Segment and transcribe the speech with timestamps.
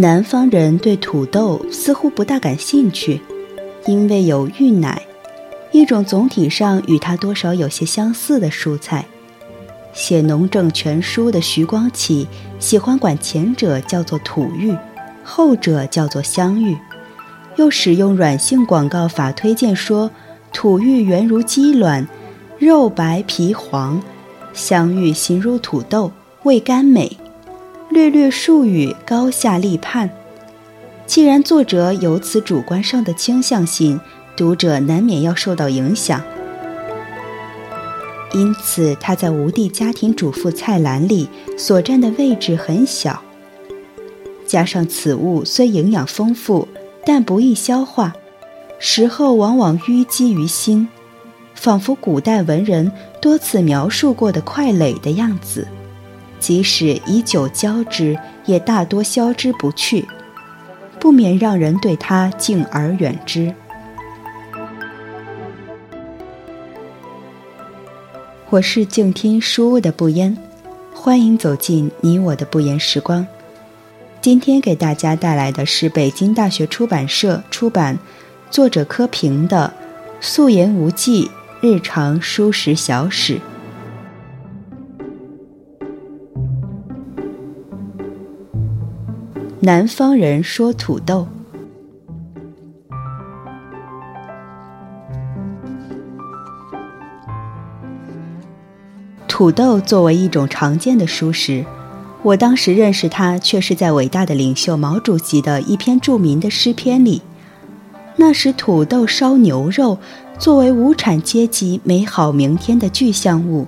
[0.00, 3.20] 南方人对土豆似乎不大感兴趣，
[3.84, 5.02] 因为有芋奶，
[5.72, 9.04] 一种总体上与它多少有些相似的蔬菜。
[9.92, 12.26] 写《农政全书》的徐光启
[12.58, 14.74] 喜欢管前者叫做土芋，
[15.22, 16.78] 后者叫做香芋，
[17.56, 20.10] 又使用软性广告法推荐说，
[20.50, 22.08] 土芋圆如鸡卵，
[22.58, 24.02] 肉白皮黄，
[24.54, 26.10] 香芋形如土豆，
[26.44, 27.14] 味甘美。
[27.90, 30.08] 略略术语高下立判。
[31.06, 34.00] 既然作者有此主观上的倾向性，
[34.36, 36.22] 读者难免要受到影响。
[38.32, 43.20] 因此，他在吴地家庭主妇菜篮里所占的位置很小。
[44.46, 46.68] 加上此物虽营养丰富，
[47.04, 48.14] 但不易消化，
[48.78, 50.86] 食后往往淤积于心，
[51.56, 55.66] 仿佛古代文人多次描述过的快垒的样子。
[56.40, 60.04] 即使以酒浇之，也大多消之不去，
[60.98, 63.54] 不免让人对他敬而远之。
[68.48, 70.36] 我是静听书屋的不言，
[70.92, 73.24] 欢迎走进你我的不言时光。
[74.20, 77.98] 今天给大家带来的是北京大学出版社出版，
[78.50, 79.72] 作者柯平的
[80.20, 83.34] 《素颜无忌日常书食小史》。
[89.62, 91.28] 南方人说土豆。
[99.28, 101.62] 土豆作为一种常见的蔬食，
[102.22, 107.20] 我当时认识它却是在伟大的领袖毛主席的一篇著名的诗篇里。
[108.16, 109.98] 那时，土豆烧牛肉
[110.38, 113.66] 作为无产阶级美好明天的具象物，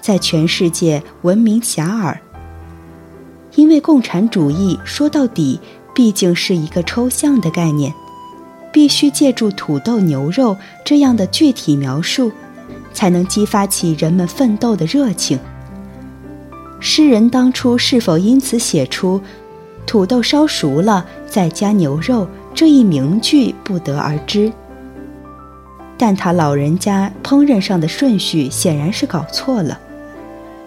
[0.00, 2.16] 在全世界闻名遐迩。
[3.54, 5.60] 因为共产主义说到底
[5.94, 7.92] 毕竟是一个抽象的概念，
[8.72, 12.32] 必须借助土豆牛肉这样的具体描述，
[12.94, 15.38] 才能激发起人们奋斗的热情。
[16.80, 19.20] 诗人当初是否因此写出
[19.86, 24.50] “土豆烧熟了再加牛肉”这一名句，不得而知。
[25.98, 29.78] 但他老人家烹饪上的顺序显然是搞错了，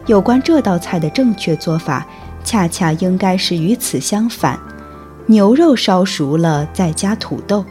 [0.06, 2.08] 有关这道菜的正确做法。
[2.46, 4.58] 恰恰应该是与此相反，
[5.26, 7.66] 牛肉烧熟了再加土豆。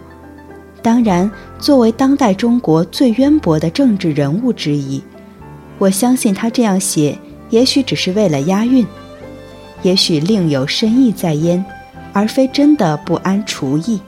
[0.83, 5.03] 当然，作为当代中国最渊博的政治人物之一，
[5.79, 7.17] 我相信他这样写，
[7.49, 8.87] 也许只是为了押韵，
[9.83, 11.65] 也许另有深意在焉，
[12.13, 14.01] 而非真的不谙厨艺。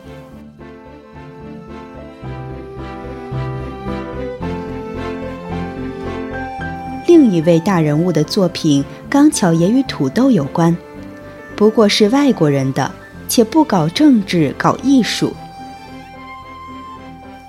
[7.06, 8.84] 另一位大人物的作品
[9.16, 10.76] 刚巧也与土豆有关，
[11.56, 12.92] 不过是外国人的，
[13.26, 15.32] 且不搞政治，搞艺术。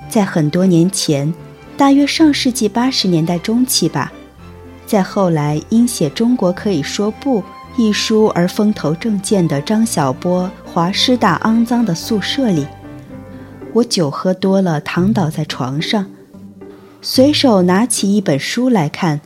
[0.08, 1.34] 在很多年前，
[1.76, 4.14] 大约上世纪八十年代中期吧，
[4.86, 7.42] 在后来因写《中国可以说不》
[7.76, 12.66] 一书而风头正劲的张晓波华师大肮脏的宿舍里，
[13.74, 16.06] 我酒喝多了，躺倒在床上，
[17.02, 19.20] 随手拿起一本书来看。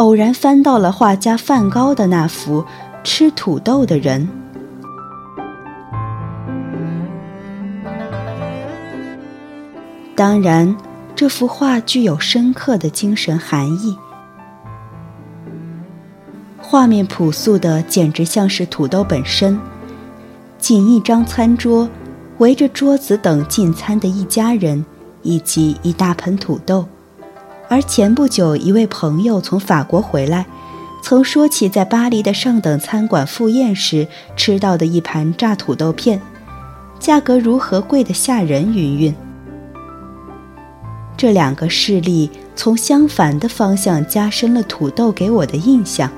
[0.00, 2.64] 偶然翻到了画家梵高的那幅
[3.04, 4.26] 吃土豆的人。
[10.16, 10.74] 当然，
[11.14, 13.94] 这幅画具有深刻的精神含义。
[16.56, 19.60] 画面朴素的简直像是土豆本身。
[20.56, 21.86] 仅一张餐桌，
[22.38, 24.82] 围着桌子等进餐的一家人，
[25.20, 26.88] 以及一大盆土豆。
[27.70, 30.44] 而前不久，一位朋友从法国回来，
[31.04, 36.20] 曾说起在巴黎的上等餐馆赴宴时吃到的一盘炸土豆片，
[36.98, 39.14] 价格如何贵得吓人云云。
[41.16, 46.10] 这两个事例从相反的方向加深了土豆给我的印象，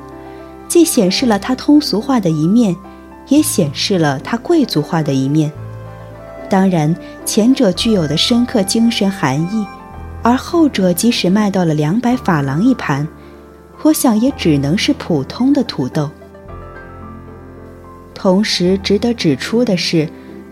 [0.68, 2.74] 既显示了它通俗化的一面，
[3.28, 5.52] 也显示了它贵族化的一面。
[6.48, 9.66] 当然，前者具有的深刻精神含义。
[10.22, 13.06] 而后者即使卖到了两百法郎一盘，
[13.82, 16.08] 我想也只能是普通的土豆。
[18.14, 20.08] 同时值得指出的是，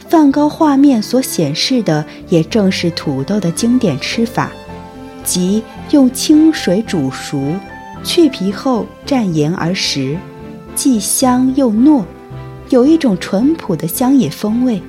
[0.09, 4.51] 梵高画面所显示的也正是土豆的经典吃法，
[5.23, 7.55] 即用清水煮熟，
[8.03, 10.17] 去皮后蘸盐而食，
[10.75, 12.03] 既香又糯，
[12.71, 14.83] 有一种淳朴的乡野风味。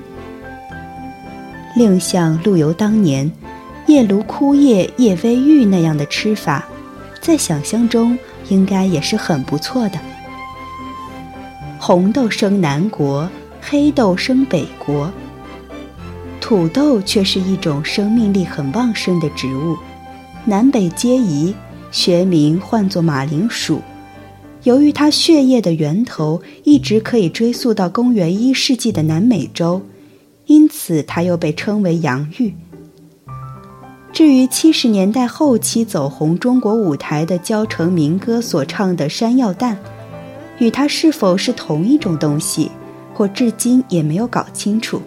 [1.76, 3.30] 另像陆游当年。
[3.92, 6.66] 夜炉枯叶夜微玉那样的吃法，
[7.20, 8.18] 在想象中
[8.48, 10.00] 应该也是很不错的。
[11.78, 13.28] 红豆生南国，
[13.60, 15.12] 黑豆生北国。
[16.40, 19.76] 土豆却是一种生命力很旺盛的植物，
[20.46, 21.54] 南北皆宜，
[21.90, 23.82] 学名唤作马铃薯。
[24.62, 29.82] 由于它血液的源头一直可以追溯到公元一世纪的南美洲，
[30.46, 32.54] 因此它又被称为洋芋。
[34.12, 39.76] 至于七十年代后期走红中国舞台的焦成民歌所唱的山药蛋，
[40.58, 42.70] 与它是否是同一种东西，
[43.16, 45.00] 我至今也没有搞清楚。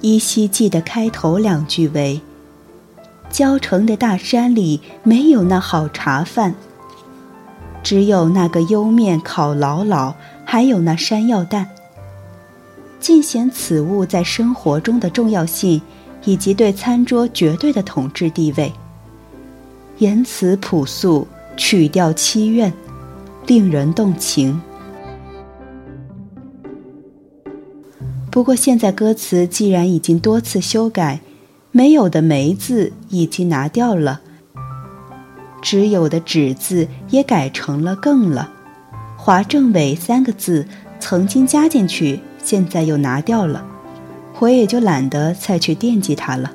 [0.00, 2.18] 依稀记得开头两句为
[3.28, 6.54] ：“焦城的大山里没有那好茶饭。”
[7.88, 10.12] 只有那个莜面烤老老，
[10.44, 11.66] 还有那山药蛋。
[13.00, 15.80] 尽显此物在生活中的重要性，
[16.26, 18.70] 以及对餐桌绝对的统治地位。
[20.00, 21.26] 言辞朴素，
[21.56, 22.70] 曲调凄怨，
[23.46, 24.60] 令人动情。
[28.30, 31.20] 不过现在歌词既然已经多次修改，
[31.72, 34.20] 没有的“梅”字已经拿掉了。
[35.60, 38.50] 只有的“只”字也改成了“更”了
[39.16, 40.66] ，“华政委”三个字
[41.00, 43.64] 曾经加进去，现在又拿掉了，
[44.38, 46.52] 我也就懒得再去惦记它了。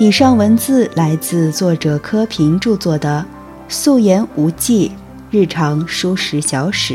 [0.00, 3.26] 以上文字来自作者柯平著作的
[3.72, 4.92] 《素颜无忌
[5.28, 6.94] 日常书食小史》。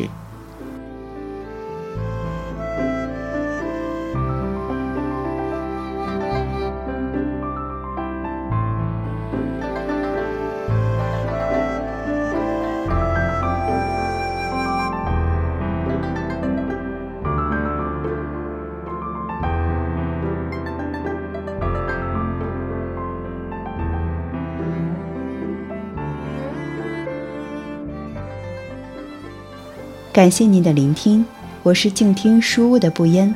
[30.14, 31.26] 感谢您的聆听，
[31.64, 33.34] 我是静听书屋的不言。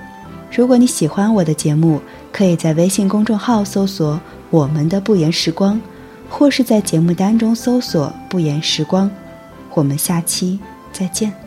[0.51, 1.99] 如果你喜欢我的节目，
[2.31, 4.21] 可以在微信公众号搜索
[4.51, 5.81] “我们的不言时光”，
[6.29, 9.09] 或是在节目单中搜索“不言时光”。
[9.73, 10.59] 我们下期
[10.93, 11.46] 再见。